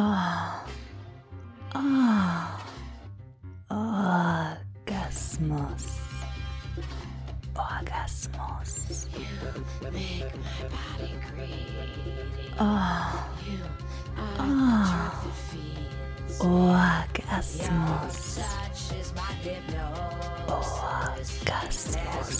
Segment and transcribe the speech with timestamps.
[0.00, 0.64] Oh.
[1.74, 2.56] Oh.
[4.86, 5.86] Orgasmus.
[7.56, 9.08] Orgasmus.
[12.60, 13.26] Oh.
[14.38, 15.24] Oh.
[16.40, 18.38] Orgasmus.
[21.48, 22.38] Orgasmus.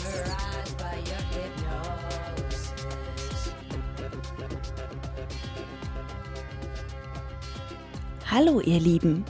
[8.31, 9.25] Hallo ihr Lieben,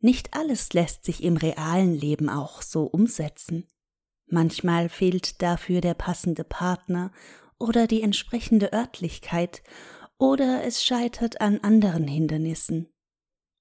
[0.00, 3.66] nicht alles lässt sich im realen Leben auch so umsetzen.
[4.26, 7.12] Manchmal fehlt dafür der passende Partner
[7.58, 9.62] oder die entsprechende Örtlichkeit
[10.18, 12.88] oder es scheitert an anderen Hindernissen.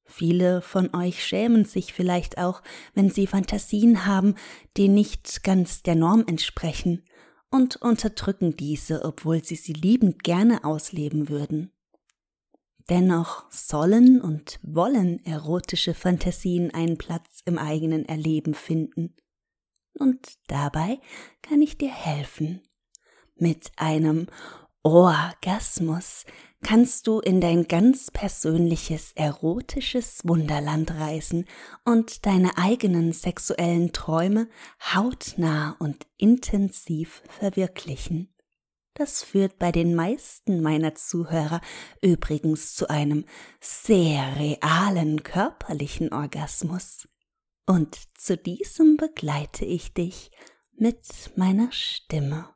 [0.06, 2.62] Viele von euch schämen sich vielleicht auch,
[2.94, 4.36] wenn sie Fantasien haben,
[4.78, 7.04] die nicht ganz der Norm entsprechen,
[7.50, 11.72] und unterdrücken diese, obwohl sie sie liebend gerne ausleben würden.
[12.90, 19.16] Dennoch sollen und wollen erotische Fantasien einen Platz im eigenen Erleben finden.
[20.00, 21.00] Und dabei
[21.42, 22.62] kann ich dir helfen.
[23.36, 24.28] Mit einem
[24.84, 26.26] Orgasmus
[26.64, 31.46] kannst du in dein ganz persönliches erotisches Wunderland reisen
[31.84, 34.48] und deine eigenen sexuellen Träume
[34.94, 38.34] hautnah und intensiv verwirklichen.
[38.98, 41.62] Das führt bei den meisten meiner Zuhörer
[42.02, 43.26] übrigens zu einem
[43.62, 47.08] sehr realen körperlichen Orgasmus.
[47.68, 50.32] Und zu diesem begleite ich dich
[50.76, 50.98] mit
[51.36, 52.50] meiner Stimme.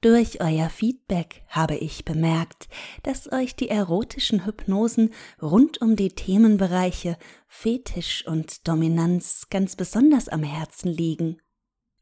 [0.00, 2.68] Durch euer Feedback habe ich bemerkt,
[3.02, 7.18] dass euch die erotischen Hypnosen rund um die Themenbereiche
[7.48, 11.40] Fetisch und Dominanz ganz besonders am Herzen liegen.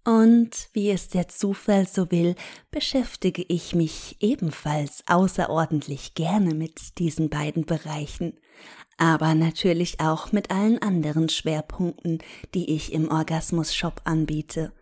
[0.04, 2.34] Und wie es der Zufall so will,
[2.70, 8.38] beschäftige ich mich ebenfalls außerordentlich gerne mit diesen beiden Bereichen,
[8.96, 12.22] aber natürlich auch mit allen anderen Schwerpunkten,
[12.54, 14.72] die ich im Orgasmus Shop anbiete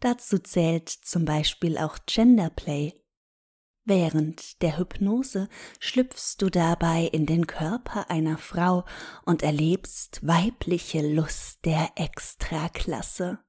[0.00, 2.94] Dazu zählt zum Beispiel auch Genderplay.
[3.84, 5.48] Während der Hypnose
[5.80, 8.84] schlüpfst du dabei in den Körper einer Frau
[9.24, 13.40] und erlebst weibliche Lust der Extraklasse.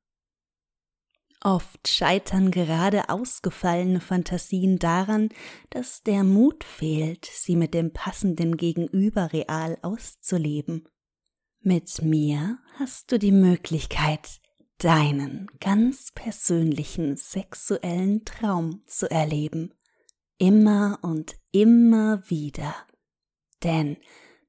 [1.41, 5.29] Oft scheitern gerade ausgefallene Fantasien daran,
[5.69, 10.87] dass der Mut fehlt, sie mit dem passenden Gegenüber real auszuleben.
[11.61, 14.41] Mit mir hast du die Möglichkeit,
[14.79, 19.73] deinen ganz persönlichen sexuellen Traum zu erleben,
[20.37, 22.75] immer und immer wieder.
[23.63, 23.97] Denn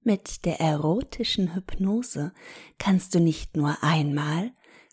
[0.03, 2.33] mit der erotischen Hypnose
[2.79, 4.53] kannst du nicht nur einmal,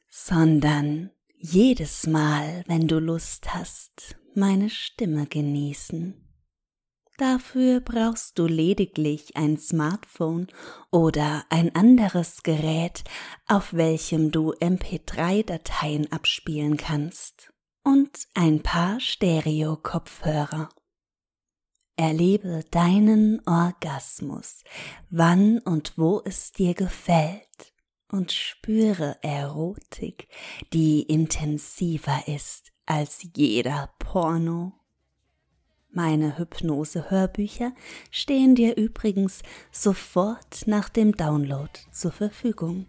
[0.10, 6.16] sondern jedes Mal, wenn du Lust hast, meine Stimme genießen.
[7.18, 10.48] Dafür brauchst du lediglich ein Smartphone
[10.92, 13.04] oder ein anderes Gerät,
[13.48, 17.52] auf welchem du MP3-Dateien abspielen kannst
[17.84, 20.70] und ein paar Stereo-Kopfhörer.
[21.96, 24.64] Erlebe deinen Orgasmus,
[25.10, 27.74] wann und wo es dir gefällt
[28.12, 30.28] und spüre Erotik,
[30.74, 34.74] die intensiver ist als jeder Porno.
[35.90, 37.74] Meine Hypnose-Hörbücher
[38.12, 42.86] stehen dir übrigens sofort nach dem Download zur Verfügung.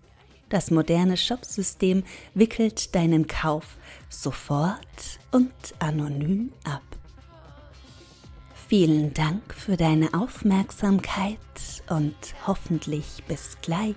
[0.49, 2.05] Das moderne Shopsystem
[2.35, 3.77] wickelt deinen Kauf
[4.09, 6.83] sofort und anonym ab.
[8.69, 11.39] Vielen Dank für deine Aufmerksamkeit
[11.89, 12.15] und
[12.47, 13.97] hoffentlich bis gleich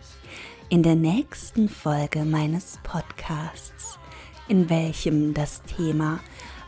[0.72, 4.00] in der nächsten Folge meines Podcasts,
[4.48, 6.22] in welchem das Thema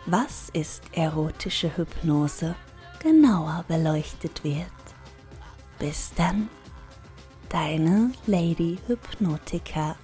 [0.06, 2.54] Was ist erotische Hypnose
[3.00, 4.68] genauer beleuchtet wird.
[5.80, 6.50] Bis dann,
[7.48, 9.96] deine Lady Hypnotica